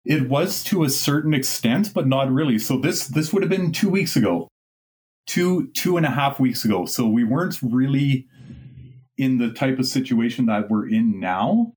It 0.05 0.29
was 0.29 0.63
to 0.65 0.85
a 0.85 0.89
certain 0.89 1.33
extent, 1.33 1.93
but 1.93 2.07
not 2.07 2.31
really. 2.31 2.57
So 2.57 2.77
this 2.77 3.09
this 3.09 3.33
would 3.33 3.43
have 3.43 3.49
been 3.49 3.73
two 3.73 3.89
weeks 3.89 4.15
ago, 4.15 4.47
two 5.27 5.67
two 5.73 5.97
and 5.97 6.05
a 6.05 6.11
half 6.11 6.39
weeks 6.39 6.63
ago. 6.63 6.85
So 6.85 7.09
we 7.09 7.25
weren't 7.25 7.57
really 7.61 8.25
in 9.17 9.37
the 9.37 9.51
type 9.51 9.79
of 9.79 9.85
situation 9.85 10.45
that 10.45 10.69
we're 10.69 10.87
in 10.87 11.19
now. 11.19 11.73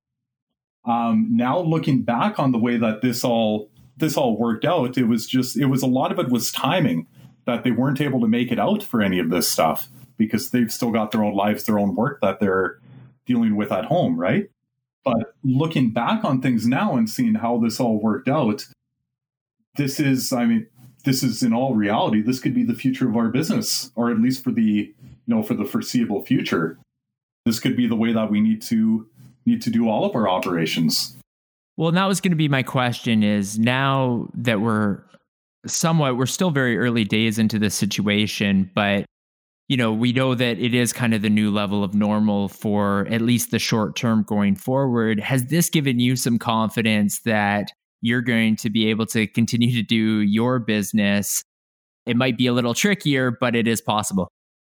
Um, 0.88 1.28
now 1.30 1.60
looking 1.60 2.02
back 2.02 2.38
on 2.38 2.50
the 2.50 2.58
way 2.58 2.78
that 2.78 3.02
this 3.02 3.22
all 3.22 3.70
this 3.98 4.16
all 4.16 4.38
worked 4.38 4.64
out, 4.64 4.96
it 4.96 5.04
was 5.04 5.26
just 5.26 5.56
it 5.56 5.66
was 5.66 5.82
a 5.82 5.86
lot 5.86 6.10
of 6.10 6.18
it 6.18 6.30
was 6.30 6.50
timing 6.50 7.06
that 7.44 7.62
they 7.62 7.70
weren't 7.70 8.00
able 8.00 8.20
to 8.20 8.28
make 8.28 8.50
it 8.50 8.58
out 8.58 8.82
for 8.82 9.02
any 9.02 9.18
of 9.18 9.30
this 9.30 9.50
stuff 9.50 9.88
because 10.16 10.50
they've 10.50 10.72
still 10.72 10.90
got 10.90 11.12
their 11.12 11.22
own 11.22 11.34
lives, 11.34 11.64
their 11.64 11.78
own 11.78 11.94
work 11.94 12.20
that 12.22 12.40
they're 12.40 12.78
dealing 13.26 13.54
with 13.54 13.70
at 13.70 13.84
home, 13.84 14.18
right? 14.18 14.50
But 15.04 15.34
looking 15.44 15.90
back 15.90 16.24
on 16.24 16.40
things 16.40 16.66
now 16.66 16.96
and 16.96 17.08
seeing 17.08 17.36
how 17.36 17.58
this 17.58 17.78
all 17.80 18.00
worked 18.00 18.28
out, 18.28 18.66
this 19.76 20.00
is, 20.00 20.32
I 20.32 20.44
mean, 20.44 20.66
this 21.04 21.22
is 21.22 21.42
in 21.42 21.54
all 21.54 21.74
reality, 21.74 22.20
this 22.20 22.40
could 22.40 22.54
be 22.54 22.64
the 22.64 22.74
future 22.74 23.08
of 23.08 23.16
our 23.16 23.28
business, 23.28 23.92
or 23.94 24.10
at 24.10 24.20
least 24.20 24.42
for 24.42 24.50
the, 24.50 24.62
you 24.62 24.94
know, 25.26 25.42
for 25.42 25.54
the 25.54 25.64
foreseeable 25.64 26.24
future. 26.24 26.78
This 27.46 27.60
could 27.60 27.76
be 27.76 27.86
the 27.86 27.96
way 27.96 28.12
that 28.12 28.30
we 28.30 28.40
need 28.40 28.60
to 28.62 29.08
need 29.48 29.62
to 29.62 29.70
do 29.70 29.88
all 29.88 30.04
of 30.04 30.14
our 30.14 30.28
operations. 30.28 31.16
Well, 31.76 31.92
that 31.92 32.06
was 32.06 32.20
going 32.20 32.32
to 32.32 32.36
be 32.36 32.48
my 32.48 32.62
question 32.62 33.22
is 33.22 33.58
now 33.58 34.28
that 34.34 34.60
we're 34.60 35.02
somewhat 35.66 36.16
we're 36.16 36.26
still 36.26 36.50
very 36.50 36.78
early 36.78 37.04
days 37.04 37.38
into 37.38 37.58
this 37.58 37.74
situation, 37.74 38.70
but 38.74 39.04
you 39.68 39.76
know, 39.76 39.92
we 39.92 40.12
know 40.12 40.34
that 40.34 40.58
it 40.58 40.74
is 40.74 40.92
kind 40.94 41.12
of 41.12 41.20
the 41.20 41.28
new 41.28 41.50
level 41.50 41.84
of 41.84 41.94
normal 41.94 42.48
for 42.48 43.06
at 43.10 43.20
least 43.20 43.50
the 43.50 43.58
short 43.58 43.96
term 43.96 44.22
going 44.22 44.56
forward. 44.56 45.20
Has 45.20 45.46
this 45.46 45.68
given 45.68 46.00
you 46.00 46.16
some 46.16 46.38
confidence 46.38 47.20
that 47.20 47.70
you're 48.00 48.22
going 48.22 48.56
to 48.56 48.70
be 48.70 48.88
able 48.88 49.04
to 49.06 49.26
continue 49.26 49.70
to 49.72 49.82
do 49.82 50.20
your 50.20 50.58
business? 50.58 51.42
It 52.06 52.16
might 52.16 52.38
be 52.38 52.46
a 52.46 52.54
little 52.54 52.72
trickier, 52.72 53.30
but 53.30 53.54
it 53.54 53.68
is 53.68 53.82
possible. 53.82 54.28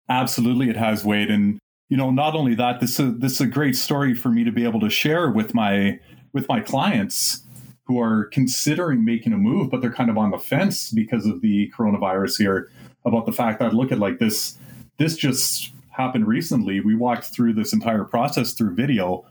Absolutely, 0.10 0.70
it 0.70 0.78
has, 0.78 1.06
Wade. 1.06 1.30
And 1.30 1.60
you 1.90 1.98
know, 1.98 2.12
not 2.12 2.36
only 2.36 2.56
that, 2.56 2.80
this 2.80 3.00
is 3.00 3.18
this 3.20 3.34
is 3.34 3.42
a 3.42 3.48
great 3.48 3.76
story 3.76 4.14
for 4.14 4.30
me 4.30 4.44
to 4.44 4.52
be 4.52 4.64
able 4.64 4.80
to 4.82 4.90
share 4.90 5.30
with 5.30 5.54
my 5.54 6.00
with 6.34 6.48
my 6.48 6.60
clients 6.60 7.44
who 7.86 8.02
are 8.02 8.26
considering 8.26 9.06
making 9.06 9.32
a 9.32 9.38
move, 9.38 9.72
but 9.72 9.82
they're 9.82 9.94
kind 9.94 10.10
of 10.10 10.18
on 10.18 10.32
the 10.32 10.38
fence 10.38 10.92
because 10.92 11.26
of 11.26 11.42
the 11.42 11.72
coronavirus 11.78 12.38
here 12.38 12.70
about 13.06 13.26
the 13.26 13.32
fact 13.32 13.60
that 13.60 13.74
look 13.74 13.92
at 13.92 14.00
like 14.00 14.20
this 14.20 14.58
this 14.98 15.16
just 15.16 15.72
happened 15.90 16.28
recently. 16.28 16.80
We 16.80 16.96
walked 16.96 17.26
through 17.26 17.54
this 17.54 17.74
entire 17.74 18.04
process 18.04 18.54
through 18.54 18.76
video 18.76 19.26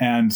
and 0.00 0.32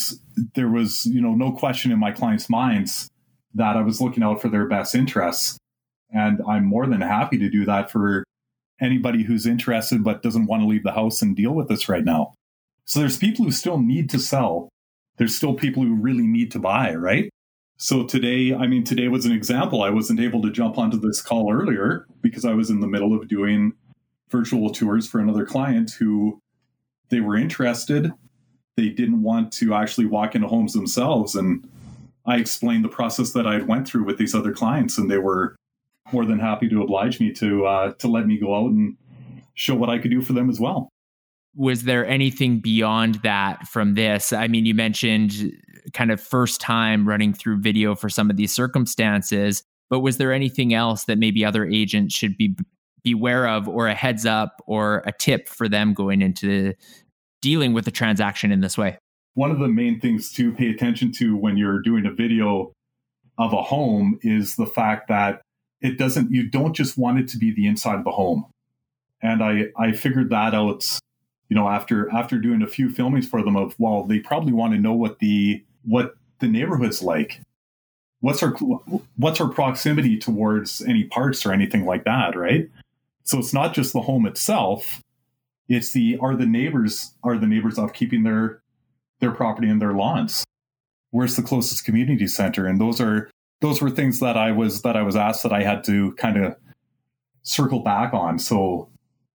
there 0.55 0.69
was, 0.69 1.07
you 1.07 1.21
know, 1.21 1.35
no 1.35 1.53
question 1.53 1.93
in 1.93 1.99
my 1.99 2.11
clients' 2.11 2.51
minds 2.51 3.09
that 3.55 3.77
I 3.77 3.83
was 3.83 4.01
looking 4.01 4.23
out 4.23 4.43
for 4.43 4.49
their 4.49 4.67
best 4.67 4.95
interests. 4.95 5.59
And 6.11 6.41
I'm 6.49 6.65
more 6.65 6.87
than 6.87 7.01
happy 7.01 7.39
to 7.39 7.49
do 7.49 7.65
that 7.65 7.91
for 7.91 8.25
anybody 8.83 9.23
who's 9.23 9.47
interested 9.47 10.05
but 10.05 10.23
doesn't 10.23 10.47
want 10.47 10.63
to 10.63 10.67
leave 10.67 10.83
the 10.83 10.93
house 10.93 11.23
and 11.23 11.37
deal 11.37 11.53
with 11.53 11.69
this 11.69 11.89
right 11.89 12.05
now. 12.05 12.35
So 12.85 13.01
there's 13.01 13.17
people 13.17 13.45
who 13.45 13.53
still 13.53 13.79
need 13.79 14.11
to 14.11 14.19
sell. 14.19 14.69
There's 15.17 15.37
still 15.37 15.55
people 15.55 15.83
who 15.83 15.95
really 15.95 16.27
need 16.27 16.51
to 16.53 16.59
buy, 16.59 16.95
right? 16.95 17.31
So 17.77 18.05
today, 18.05 18.55
I 18.55 18.67
mean, 18.67 18.85
today 18.85 19.09
was 19.09 19.27
an 19.27 19.33
example. 19.33 19.83
I 19.83 19.91
wasn't 19.91 20.21
able 20.21 20.43
to 20.43 20.51
jump 20.51 20.79
onto 20.79 20.99
this 20.99 21.21
call 21.21 21.53
earlier 21.53 22.07
because 22.21 22.45
I 22.45 22.55
was 22.55 22.71
in 22.71 22.81
the 22.81 22.87
middle 22.87 23.15
of 23.15 23.29
doing 23.29 23.73
virtual 24.31 24.71
tours 24.71 25.07
for 25.07 25.21
another 25.21 25.45
client 25.45 25.93
who 25.93 26.41
they 27.09 27.21
were 27.21 27.37
interested. 27.37 28.13
They 28.77 28.89
didn't 28.89 29.23
want 29.23 29.53
to 29.55 29.75
actually 29.75 30.07
walk 30.07 30.35
into 30.35 30.49
homes 30.49 30.73
themselves. 30.73 31.35
And 31.35 31.69
I 32.25 32.37
explained 32.37 32.85
the 32.85 32.89
process 32.89 33.33
that 33.33 33.47
I 33.47 33.55
had 33.55 33.69
went 33.69 33.87
through 33.87 34.05
with 34.05 34.17
these 34.17 34.35
other 34.35 34.53
clients, 34.53 34.97
and 34.97 35.11
they 35.11 35.19
were 35.19 35.57
more 36.13 36.25
than 36.25 36.39
happy 36.39 36.69
to 36.69 36.83
oblige 36.83 37.21
me 37.21 37.33
to 37.33 37.67
uh, 37.67 37.93
to 37.95 38.09
let 38.09 38.27
me 38.27 38.39
go 38.39 38.55
out 38.55 38.71
and 38.71 38.97
show 39.55 39.75
what 39.75 39.91
I 39.91 39.99
could 39.99 40.11
do 40.11 40.23
for 40.23 40.33
them 40.33 40.49
as 40.49 40.59
well. 40.59 40.89
Was 41.55 41.83
there 41.83 42.07
anything 42.07 42.61
beyond 42.61 43.17
that 43.17 43.69
from 43.69 43.95
this? 43.95 44.33
I 44.33 44.49
mean, 44.49 44.65
you 44.65 44.75
mentioned 44.75 45.53
kind 45.93 46.11
of 46.11 46.21
first 46.21 46.61
time 46.61 47.07
running 47.07 47.35
through 47.35 47.61
video 47.61 47.95
for 47.95 48.09
some 48.09 48.31
of 48.31 48.37
these 48.37 48.55
circumstances, 48.55 49.63
but 49.91 50.01
was 50.01 50.17
there 50.17 50.33
anything 50.33 50.73
else 50.73 51.05
that 51.05 51.19
maybe 51.19 51.45
other 51.45 51.67
agents 51.67 52.15
should 52.15 52.39
be 52.39 52.57
beware 53.03 53.49
of, 53.49 53.69
or 53.69 53.89
a 53.89 53.95
heads 53.95 54.25
up, 54.25 54.63
or 54.67 55.03
a 55.07 55.13
tip 55.13 55.49
for 55.49 55.69
them 55.69 55.93
going 55.93 56.23
into 56.23 56.73
dealing 57.43 57.75
with 57.75 57.85
the 57.85 57.91
transaction 57.91 58.53
in 58.53 58.61
this 58.61 58.79
way? 58.79 58.97
One 59.35 59.51
of 59.51 59.59
the 59.59 59.69
main 59.69 60.01
things 60.01 60.33
to 60.35 60.53
pay 60.53 60.71
attention 60.71 61.13
to 61.13 61.37
when 61.37 61.57
you're 61.57 61.83
doing 61.83 62.07
a 62.07 62.13
video 62.13 62.73
of 63.39 63.53
a 63.53 63.63
home 63.63 64.19
is 64.23 64.57
the 64.57 64.67
fact 64.67 65.09
that 65.09 65.43
it 65.83 65.99
doesn't 65.99 66.31
you 66.31 66.49
don't 66.49 66.75
just 66.75 66.97
want 66.97 67.19
it 67.19 67.29
to 67.29 67.39
be 67.39 67.53
the 67.53 67.67
inside 67.67 67.97
of 67.99 68.05
the 68.05 68.13
home. 68.13 68.47
And 69.23 69.43
i 69.43 69.67
i 69.77 69.93
figured 69.93 70.31
that 70.31 70.55
out 70.55 70.99
you 71.49 71.57
know 71.57 71.69
after 71.69 72.11
after 72.11 72.39
doing 72.39 72.63
a 72.63 72.67
few 72.67 72.89
filmings 72.89 73.29
for 73.29 73.43
them 73.43 73.57
of 73.57 73.75
well 73.79 74.05
they 74.05 74.19
probably 74.19 74.53
want 74.53 74.73
to 74.75 74.81
know 74.81 74.93
what 74.93 75.19
the 75.19 75.63
what 75.85 76.15
the 76.41 76.49
neighborhood's 76.49 77.03
like. 77.03 77.41
What's 78.21 78.43
our 78.43 78.53
what's 79.17 79.41
our 79.41 79.49
proximity 79.49 80.17
towards 80.17 80.81
any 80.83 81.05
parks 81.05 81.45
or 81.45 81.53
anything 81.53 81.85
like 81.85 82.05
that 82.05 82.37
right? 82.37 82.69
So 83.25 83.39
it's 83.39 83.53
not 83.53 83.75
just 83.75 83.93
the 83.93 84.03
home 84.03 84.27
itself 84.27 85.03
it's 85.69 85.93
the 85.93 86.19
are 86.21 86.37
the 86.37 86.47
neighbors 86.47 87.15
are 87.23 87.39
the 87.39 87.47
neighbors 87.47 87.79
off 87.79 87.93
keeping 87.93 88.25
their 88.25 88.61
their 89.21 89.31
property 89.31 89.69
and 89.69 89.81
their 89.81 89.95
lawns? 89.95 90.45
Where's 91.11 91.37
the 91.37 91.43
closest 91.43 91.85
community 91.85 92.27
center? 92.27 92.67
And 92.67 92.81
those 92.81 93.01
are 93.01 93.31
those 93.63 93.81
were 93.81 93.91
things 93.91 94.21
that 94.21 94.37
I 94.37 94.53
was 94.53 94.83
that 94.83 94.97
I 94.97 95.03
was 95.03 95.17
asked 95.17 95.43
that 95.45 95.53
I 95.53 95.63
had 95.63 95.85
to 95.85 96.13
kind 96.15 96.45
of 96.45 96.57
circle 97.43 97.81
back 97.81 98.13
on. 98.13 98.39
So 98.39 98.91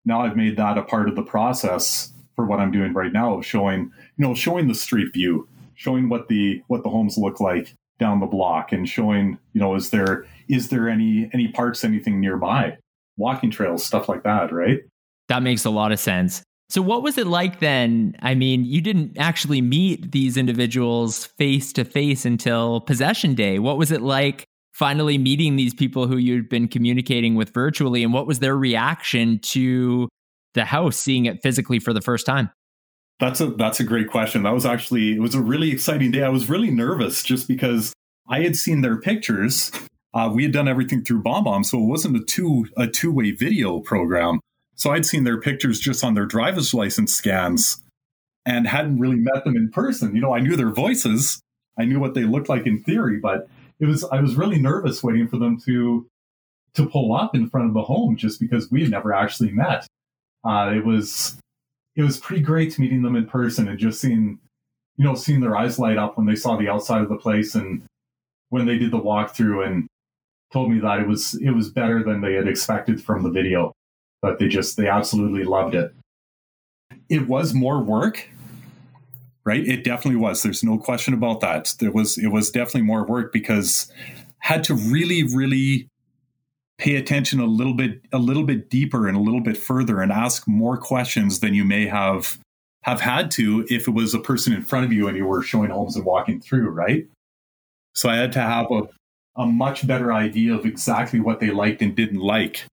now 0.03 0.21
I've 0.21 0.35
made 0.35 0.57
that 0.57 0.77
a 0.77 0.83
part 0.83 1.07
of 1.07 1.15
the 1.15 1.23
process 1.23 2.11
for 2.35 2.45
what 2.45 2.59
I'm 2.59 2.71
doing 2.71 2.93
right 2.93 3.13
now, 3.13 3.37
of 3.37 3.45
showing 3.45 3.91
you 4.17 4.25
know 4.25 4.33
showing 4.33 4.67
the 4.67 4.75
street 4.75 5.13
view, 5.13 5.47
showing 5.75 6.09
what 6.09 6.27
the 6.27 6.61
what 6.67 6.83
the 6.83 6.89
homes 6.89 7.17
look 7.17 7.39
like 7.39 7.73
down 7.99 8.19
the 8.19 8.25
block, 8.25 8.71
and 8.71 8.89
showing 8.89 9.37
you 9.53 9.61
know 9.61 9.75
is 9.75 9.91
there 9.91 10.25
is 10.49 10.69
there 10.69 10.89
any 10.89 11.29
any 11.31 11.47
parks 11.47 11.83
anything 11.83 12.19
nearby, 12.19 12.77
walking 13.17 13.51
trails, 13.51 13.85
stuff 13.85 14.09
like 14.09 14.23
that, 14.23 14.51
right? 14.51 14.79
That 15.27 15.43
makes 15.43 15.65
a 15.65 15.69
lot 15.69 15.91
of 15.91 15.99
sense. 15.99 16.43
So, 16.69 16.81
what 16.81 17.03
was 17.03 17.17
it 17.17 17.27
like 17.27 17.59
then? 17.59 18.15
I 18.21 18.33
mean, 18.33 18.65
you 18.65 18.81
didn't 18.81 19.17
actually 19.17 19.61
meet 19.61 20.11
these 20.11 20.35
individuals 20.35 21.25
face 21.25 21.71
to 21.73 21.85
face 21.85 22.25
until 22.25 22.81
possession 22.81 23.35
day. 23.35 23.59
What 23.59 23.77
was 23.77 23.91
it 23.91 24.01
like 24.01 24.45
finally 24.73 25.17
meeting 25.17 25.55
these 25.55 25.73
people 25.73 26.07
who 26.07 26.17
you'd 26.17 26.49
been 26.49 26.67
communicating 26.67 27.35
with 27.35 27.53
virtually? 27.53 28.03
And 28.03 28.13
what 28.13 28.27
was 28.27 28.39
their 28.39 28.57
reaction 28.57 29.39
to 29.39 30.09
the 30.55 30.65
house, 30.65 30.97
seeing 30.97 31.25
it 31.25 31.43
physically 31.43 31.79
for 31.79 31.93
the 31.93 32.01
first 32.01 32.25
time? 32.25 32.49
That's 33.19 33.39
a 33.39 33.47
that's 33.47 33.79
a 33.79 33.83
great 33.83 34.09
question. 34.09 34.43
That 34.43 34.53
was 34.53 34.65
actually 34.65 35.13
it 35.13 35.21
was 35.21 35.35
a 35.35 35.41
really 35.41 35.71
exciting 35.71 36.11
day. 36.11 36.23
I 36.23 36.29
was 36.29 36.49
really 36.49 36.71
nervous 36.71 37.23
just 37.23 37.47
because 37.47 37.93
I 38.27 38.41
had 38.41 38.55
seen 38.55 38.81
their 38.81 38.99
pictures. 38.99 39.71
Uh, 40.13 40.31
we 40.33 40.43
had 40.43 40.51
done 40.51 40.67
everything 40.67 41.03
through 41.03 41.21
BombBomb, 41.23 41.65
so 41.65 41.77
it 41.77 41.85
wasn't 41.85 42.17
a 42.17 42.23
two 42.23 42.67
a 42.75 42.87
two 42.87 43.11
way 43.11 43.31
video 43.31 43.79
program. 43.79 44.39
So 44.75 44.91
I'd 44.91 45.05
seen 45.05 45.23
their 45.23 45.39
pictures 45.39 45.79
just 45.79 46.03
on 46.03 46.13
their 46.13 46.25
driver's 46.25 46.73
license 46.73 47.13
scans 47.13 47.81
and 48.45 48.67
hadn't 48.67 48.99
really 48.99 49.17
met 49.17 49.43
them 49.43 49.55
in 49.55 49.71
person. 49.71 50.15
You 50.15 50.21
know, 50.21 50.35
I 50.35 50.39
knew 50.39 50.55
their 50.55 50.69
voices, 50.69 51.41
I 51.77 51.85
knew 51.85 51.99
what 51.99 52.13
they 52.13 52.23
looked 52.23 52.49
like 52.49 52.67
in 52.67 52.83
theory, 52.83 53.17
but 53.17 53.47
it 53.79 53.85
was 53.85 54.03
I 54.05 54.21
was 54.21 54.35
really 54.35 54.59
nervous 54.59 55.03
waiting 55.03 55.27
for 55.27 55.37
them 55.37 55.59
to 55.61 56.07
to 56.75 56.85
pull 56.85 57.15
up 57.15 57.35
in 57.35 57.49
front 57.49 57.67
of 57.67 57.73
the 57.73 57.81
home 57.81 58.17
just 58.17 58.39
because 58.39 58.69
we 58.69 58.81
had 58.81 58.91
never 58.91 59.13
actually 59.13 59.51
met. 59.51 59.87
Uh, 60.43 60.73
it 60.75 60.85
was 60.85 61.37
it 61.95 62.03
was 62.03 62.17
pretty 62.17 62.41
great 62.41 62.77
meeting 62.77 63.01
them 63.01 63.15
in 63.15 63.25
person 63.25 63.67
and 63.67 63.79
just 63.79 63.99
seeing 63.99 64.39
you 64.97 65.05
know 65.05 65.15
seeing 65.15 65.39
their 65.39 65.57
eyes 65.57 65.79
light 65.79 65.97
up 65.97 66.17
when 66.17 66.25
they 66.27 66.35
saw 66.35 66.57
the 66.57 66.69
outside 66.69 67.01
of 67.01 67.09
the 67.09 67.17
place 67.17 67.55
and 67.55 67.83
when 68.49 68.65
they 68.65 68.77
did 68.77 68.91
the 68.91 68.99
walkthrough 68.99 69.65
and 69.65 69.87
told 70.53 70.71
me 70.71 70.79
that 70.79 70.99
it 70.99 71.07
was 71.07 71.33
it 71.35 71.51
was 71.51 71.69
better 71.71 72.03
than 72.03 72.21
they 72.21 72.33
had 72.33 72.47
expected 72.47 73.01
from 73.03 73.23
the 73.23 73.29
video 73.29 73.73
but 74.25 74.39
they 74.39 74.47
just 74.47 74.75
they 74.75 74.87
absolutely 74.87 75.43
loved 75.43 75.75
it. 75.75 75.93
It 77.09 77.27
was 77.27 77.53
more 77.53 77.79
work, 77.79 78.27
right? 79.43 79.63
It 79.63 79.83
definitely 79.83 80.19
was. 80.19 80.41
There's 80.41 80.63
no 80.63 80.79
question 80.79 81.13
about 81.13 81.41
that. 81.41 81.75
There 81.79 81.91
was 81.91 82.17
it 82.17 82.29
was 82.29 82.49
definitely 82.49 82.81
more 82.81 83.05
work 83.05 83.31
because 83.31 83.91
had 84.39 84.63
to 84.63 84.73
really 84.73 85.21
really 85.21 85.87
pay 86.79 86.95
attention 86.95 87.39
a 87.39 87.45
little 87.45 87.75
bit 87.75 88.01
a 88.11 88.17
little 88.17 88.43
bit 88.43 88.71
deeper 88.71 89.07
and 89.07 89.15
a 89.15 89.19
little 89.19 89.41
bit 89.41 89.57
further 89.57 90.01
and 90.01 90.11
ask 90.11 90.47
more 90.47 90.75
questions 90.75 91.39
than 91.41 91.53
you 91.53 91.63
may 91.63 91.85
have 91.85 92.39
have 92.81 93.01
had 93.01 93.29
to 93.31 93.63
if 93.69 93.87
it 93.87 93.91
was 93.91 94.15
a 94.15 94.19
person 94.19 94.53
in 94.53 94.63
front 94.63 94.85
of 94.85 94.91
you 94.91 95.07
and 95.07 95.15
you 95.15 95.27
were 95.27 95.43
showing 95.43 95.69
homes 95.69 95.95
and 95.95 96.03
walking 96.03 96.41
through, 96.41 96.69
right? 96.69 97.07
So 97.93 98.09
I 98.09 98.15
had 98.15 98.31
to 98.31 98.41
have 98.41 98.71
a, 98.71 98.87
a 99.37 99.45
much 99.45 99.85
better 99.85 100.11
idea 100.11 100.55
of 100.55 100.65
exactly 100.65 101.19
what 101.19 101.39
they 101.39 101.51
liked 101.51 101.83
and 101.83 101.95
didn't 101.95 102.21
like 102.21 102.65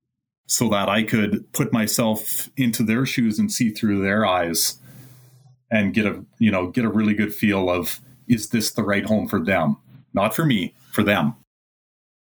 so 0.46 0.68
that 0.68 0.88
I 0.88 1.02
could 1.02 1.50
put 1.52 1.72
myself 1.72 2.48
into 2.56 2.82
their 2.82 3.06
shoes 3.06 3.38
and 3.38 3.50
see 3.50 3.70
through 3.70 4.02
their 4.02 4.26
eyes 4.26 4.78
and 5.70 5.94
get 5.94 6.06
a 6.06 6.24
you 6.38 6.50
know 6.50 6.68
get 6.68 6.84
a 6.84 6.90
really 6.90 7.14
good 7.14 7.34
feel 7.34 7.70
of 7.70 8.00
is 8.28 8.50
this 8.50 8.72
the 8.72 8.82
right 8.82 9.04
home 9.04 9.26
for 9.26 9.40
them 9.40 9.76
not 10.14 10.34
for 10.34 10.44
me 10.44 10.74
for 10.92 11.02
them 11.02 11.34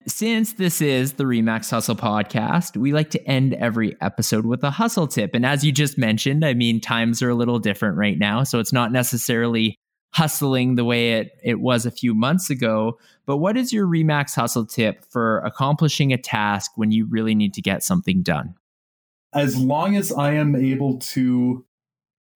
since 0.07 0.55
this 0.55 0.81
is 0.81 1.15
the 1.15 1.25
Remax 1.25 1.71
Hustle 1.71 1.95
podcast, 1.95 2.75
we 2.75 2.93
like 2.93 3.11
to 3.11 3.29
end 3.29 3.53
every 3.55 4.01
episode 4.01 4.47
with 4.47 4.65
a 4.65 4.71
hustle 4.71 5.07
tip. 5.07 5.35
And 5.35 5.45
as 5.45 5.63
you 5.63 5.73
just 5.73 5.99
mentioned, 5.99 6.43
I 6.43 6.55
mean, 6.55 6.81
times 6.81 7.21
are 7.21 7.29
a 7.29 7.35
little 7.35 7.59
different 7.59 7.99
right 7.99 8.19
now. 8.19 8.43
So 8.43 8.61
it's 8.61 8.73
not 8.73 8.93
necessarily 8.93 9.77
hustling 10.13 10.75
the 10.75 10.85
way 10.85 11.13
it, 11.13 11.39
it 11.43 11.61
was 11.61 11.87
a 11.87 11.91
few 11.91 12.15
months 12.15 12.51
ago. 12.51 12.99
But 13.27 13.37
what 13.39 13.57
is 13.57 13.73
your 13.73 13.87
Remax 13.87 14.35
hustle 14.35 14.67
tip 14.67 15.05
for 15.11 15.39
accomplishing 15.41 16.13
a 16.13 16.19
task 16.19 16.73
when 16.75 16.91
you 16.91 17.07
really 17.07 17.35
need 17.35 17.55
to 17.55 17.63
get 17.63 17.83
something 17.83 18.23
done? 18.23 18.55
As 19.33 19.57
long 19.57 19.97
as 19.97 20.11
I 20.11 20.33
am 20.33 20.57
able 20.57 20.99
to 20.99 21.65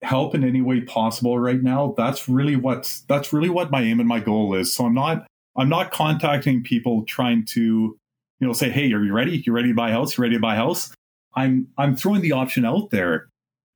help 0.01 0.35
in 0.35 0.43
any 0.43 0.61
way 0.61 0.81
possible 0.81 1.37
right 1.37 1.61
now, 1.61 1.93
that's 1.97 2.29
really 2.29 2.55
what 2.55 3.01
that's 3.09 3.33
really 3.33 3.49
what 3.49 3.71
my 3.71 3.81
aim 3.81 3.99
and 3.99 4.07
my 4.07 4.19
goal 4.19 4.55
is. 4.55 4.73
So 4.73 4.85
I'm 4.85 4.93
not 4.93 5.27
I'm 5.57 5.69
not 5.69 5.91
contacting 5.91 6.63
people 6.63 7.03
trying 7.03 7.45
to, 7.47 7.61
you 7.61 8.47
know, 8.47 8.53
say, 8.53 8.69
hey, 8.69 8.93
are 8.93 9.03
you 9.03 9.13
ready? 9.13 9.43
You 9.45 9.51
ready 9.51 9.69
to 9.69 9.75
buy 9.75 9.89
a 9.89 9.93
house? 9.93 10.17
You 10.17 10.21
ready 10.21 10.35
to 10.35 10.41
buy 10.41 10.55
a 10.55 10.57
house? 10.57 10.93
I'm 11.33 11.67
I'm 11.77 11.97
throwing 11.97 12.21
the 12.21 12.31
option 12.31 12.63
out 12.63 12.91
there 12.91 13.27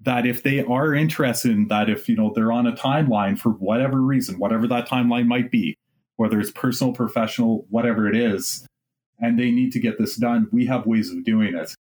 that 0.02 0.26
if 0.26 0.44
they 0.44 0.64
are 0.64 0.94
interested 0.94 1.52
in 1.52 1.68
that, 1.68 1.90
if 1.90 2.08
you 2.08 2.16
know 2.16 2.32
they're 2.34 2.52
on 2.52 2.68
a 2.68 2.74
timeline 2.74 3.38
for 3.38 3.50
whatever 3.52 4.02
reason, 4.02 4.40
whatever 4.40 4.68
that 4.68 4.88
timeline 4.88 5.28
might 5.28 5.52
be, 5.52 5.76
whether 6.16 6.40
it's 6.40 6.52
personal, 6.52 6.94
professional, 6.94 7.66
whatever 7.70 8.08
it 8.08 8.16
is, 8.16 8.66
and 9.20 9.38
they 9.38 9.52
need 9.52 9.72
to 9.74 9.80
get 9.80 9.98
this 9.98 10.16
done, 10.16 10.48
we 10.52 10.66
have 10.66 10.86
ways 10.86 11.12
of 11.12 11.24
doing 11.26 11.54
it. 11.56 11.74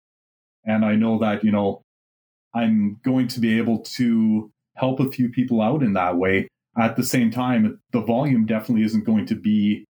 And 0.66 0.84
I 0.84 0.96
know 0.96 1.18
that, 1.20 1.44
you 1.44 1.52
know, 1.52 1.82
I'm 2.54 3.00
going 3.04 3.28
to 3.30 3.40
be 3.40 3.58
able 3.58 3.80
to 3.80 4.52
help 4.76 5.00
a 5.00 5.12
few 5.12 5.30
people 5.30 5.62
out 5.62 5.82
in 5.84 5.94
that 5.94 6.18
way. 6.18 6.48
At 6.78 6.96
the 6.96 7.04
same 7.04 7.32
time, 7.32 7.80
the 7.92 8.02
volume 8.02 8.46
definitely 8.46 8.84
isn't 8.84 9.06
going 9.06 9.26
to 9.28 9.36
be 9.36 9.86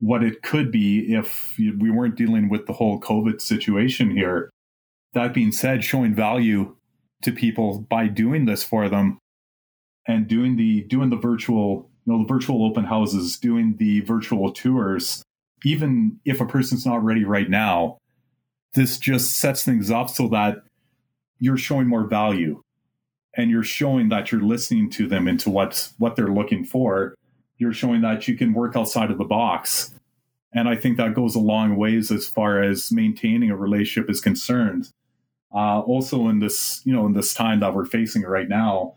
what 0.00 0.22
it 0.22 0.42
could 0.42 0.70
be 0.70 1.14
if 1.14 1.54
we 1.58 1.90
weren't 1.90 2.16
dealing 2.16 2.48
with 2.48 2.66
the 2.66 2.72
whole 2.72 3.00
COVID 3.00 3.40
situation 3.40 4.10
here. 4.10 4.50
That 5.12 5.32
being 5.32 5.52
said, 5.52 5.84
showing 5.84 6.14
value 6.14 6.76
to 7.24 7.32
people 7.32 7.80
by 7.80 8.06
doing 8.06 8.46
this 8.46 8.62
for 8.62 8.88
them 8.88 9.18
and 10.06 10.28
doing 10.28 10.56
the 10.56 10.82
doing 10.84 11.10
the 11.10 11.16
virtual 11.16 11.90
you 12.06 12.12
know 12.12 12.18
the 12.20 12.32
virtual 12.32 12.64
open 12.64 12.84
houses 12.84 13.38
doing 13.38 13.76
the 13.78 14.00
virtual 14.00 14.52
tours. 14.52 15.22
Even 15.64 16.20
if 16.24 16.40
a 16.40 16.46
person's 16.46 16.84
not 16.84 17.02
ready 17.02 17.24
right 17.24 17.48
now 17.48 17.98
this 18.74 18.98
just 18.98 19.38
sets 19.38 19.64
things 19.64 19.90
up 19.90 20.10
so 20.10 20.28
that 20.28 20.62
you're 21.38 21.56
showing 21.56 21.88
more 21.88 22.04
value 22.04 22.60
and 23.36 23.50
you're 23.50 23.62
showing 23.62 24.08
that 24.10 24.30
you're 24.30 24.42
listening 24.42 24.90
to 24.90 25.08
them 25.08 25.26
into 25.26 25.50
what's 25.50 25.94
what 25.98 26.16
they're 26.16 26.28
looking 26.28 26.64
for. 26.64 27.14
You're 27.56 27.72
showing 27.72 28.02
that 28.02 28.28
you 28.28 28.36
can 28.36 28.52
work 28.52 28.76
outside 28.76 29.10
of 29.10 29.18
the 29.18 29.24
box. 29.24 29.92
And 30.52 30.68
I 30.68 30.76
think 30.76 30.96
that 30.96 31.14
goes 31.14 31.34
a 31.34 31.40
long 31.40 31.76
ways 31.76 32.10
as 32.10 32.26
far 32.26 32.62
as 32.62 32.92
maintaining 32.92 33.50
a 33.50 33.56
relationship 33.56 34.10
is 34.10 34.20
concerned. 34.20 34.90
Uh, 35.54 35.80
also, 35.80 36.28
in 36.28 36.40
this, 36.40 36.82
you 36.84 36.92
know, 36.92 37.06
in 37.06 37.12
this 37.12 37.32
time 37.32 37.60
that 37.60 37.74
we're 37.74 37.84
facing 37.84 38.22
right 38.22 38.48
now, 38.48 38.96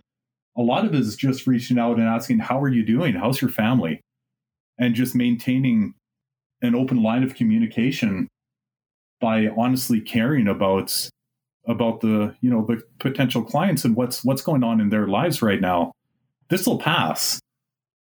a 0.57 0.61
lot 0.61 0.85
of 0.85 0.93
it 0.93 0.99
is 0.99 1.15
just 1.15 1.45
reaching 1.45 1.77
out 1.77 1.97
and 1.97 2.07
asking, 2.07 2.39
"How 2.39 2.59
are 2.61 2.69
you 2.69 2.83
doing? 2.83 3.13
How's 3.13 3.41
your 3.41 3.51
family?" 3.51 4.01
and 4.77 4.95
just 4.95 5.15
maintaining 5.15 5.93
an 6.61 6.75
open 6.75 7.01
line 7.01 7.23
of 7.23 7.35
communication 7.35 8.27
by 9.19 9.47
honestly 9.57 9.99
caring 9.99 10.47
about 10.47 11.09
about 11.67 12.01
the 12.01 12.35
you 12.41 12.49
know 12.49 12.65
the 12.65 12.81
potential 12.99 13.43
clients 13.43 13.83
and 13.83 13.95
what's 13.95 14.23
what's 14.23 14.41
going 14.41 14.63
on 14.63 14.79
in 14.79 14.89
their 14.89 15.07
lives 15.07 15.41
right 15.41 15.61
now 15.61 15.91
this 16.49 16.65
will 16.65 16.79
pass 16.79 17.39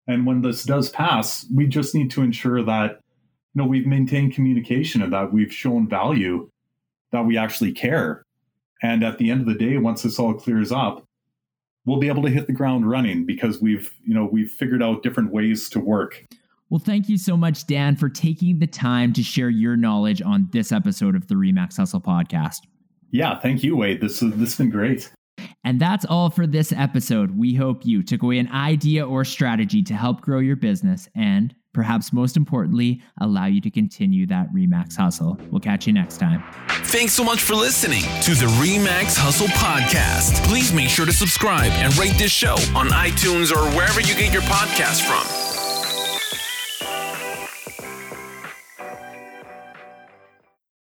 and 0.06 0.26
when 0.26 0.42
this 0.42 0.64
does 0.64 0.90
pass 0.90 1.46
we 1.54 1.66
just 1.66 1.94
need 1.94 2.10
to 2.10 2.22
ensure 2.22 2.62
that 2.62 3.00
you 3.54 3.62
know 3.62 3.66
we've 3.66 3.86
maintained 3.86 4.34
communication 4.34 5.02
and 5.02 5.12
that 5.12 5.32
we've 5.32 5.52
shown 5.52 5.88
value 5.88 6.48
that 7.12 7.24
we 7.24 7.36
actually 7.36 7.72
care 7.72 8.22
and 8.82 9.02
at 9.02 9.18
the 9.18 9.30
end 9.30 9.40
of 9.40 9.46
the 9.46 9.54
day 9.54 9.78
once 9.78 10.02
this 10.02 10.18
all 10.18 10.34
clears 10.34 10.72
up 10.72 11.06
we'll 11.84 11.98
be 11.98 12.08
able 12.08 12.22
to 12.22 12.30
hit 12.30 12.46
the 12.46 12.52
ground 12.52 12.88
running 12.88 13.24
because 13.24 13.60
we've 13.60 13.92
you 14.04 14.14
know 14.14 14.24
we've 14.24 14.50
figured 14.50 14.82
out 14.82 15.02
different 15.02 15.32
ways 15.32 15.68
to 15.68 15.80
work 15.80 16.24
well, 16.68 16.80
thank 16.80 17.08
you 17.08 17.16
so 17.16 17.36
much, 17.36 17.66
Dan, 17.66 17.94
for 17.94 18.08
taking 18.08 18.58
the 18.58 18.66
time 18.66 19.12
to 19.12 19.22
share 19.22 19.48
your 19.48 19.76
knowledge 19.76 20.20
on 20.20 20.48
this 20.50 20.72
episode 20.72 21.14
of 21.14 21.28
the 21.28 21.36
Remax 21.36 21.76
Hustle 21.76 22.00
podcast. 22.00 22.62
Yeah, 23.12 23.38
thank 23.38 23.62
you, 23.62 23.76
Wade. 23.76 24.00
This, 24.00 24.20
uh, 24.20 24.30
this 24.34 24.50
has 24.50 24.56
been 24.56 24.70
great. 24.70 25.12
And 25.64 25.80
that's 25.80 26.04
all 26.04 26.28
for 26.28 26.46
this 26.46 26.72
episode. 26.72 27.38
We 27.38 27.54
hope 27.54 27.86
you 27.86 28.02
took 28.02 28.22
away 28.22 28.38
an 28.38 28.50
idea 28.50 29.06
or 29.06 29.24
strategy 29.24 29.82
to 29.84 29.94
help 29.94 30.22
grow 30.22 30.40
your 30.40 30.56
business 30.56 31.08
and, 31.14 31.54
perhaps 31.76 32.10
most 32.10 32.38
importantly, 32.38 33.02
allow 33.20 33.44
you 33.44 33.60
to 33.60 33.70
continue 33.70 34.26
that 34.26 34.50
Remax 34.50 34.96
hustle. 34.96 35.38
We'll 35.50 35.60
catch 35.60 35.86
you 35.86 35.92
next 35.92 36.16
time. 36.16 36.42
Thanks 36.86 37.12
so 37.12 37.22
much 37.22 37.42
for 37.42 37.54
listening 37.54 38.02
to 38.22 38.30
the 38.34 38.46
Remax 38.58 39.14
Hustle 39.14 39.48
podcast. 39.48 40.42
Please 40.46 40.72
make 40.72 40.88
sure 40.88 41.04
to 41.04 41.12
subscribe 41.12 41.70
and 41.72 41.94
rate 41.98 42.16
this 42.16 42.32
show 42.32 42.54
on 42.74 42.88
iTunes 42.88 43.54
or 43.54 43.70
wherever 43.76 44.00
you 44.00 44.14
get 44.14 44.32
your 44.32 44.42
podcast 44.42 45.02
from. 45.02 45.45